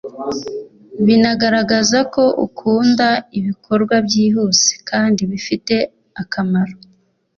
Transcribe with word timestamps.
Binagaragaza 1.05 1.99
ko 2.13 2.23
ukunda 2.45 3.07
ibikorwa 3.39 3.95
byihuse 4.07 4.71
kandi 4.89 5.21
bifite 5.31 5.75
akamaro 6.21 6.75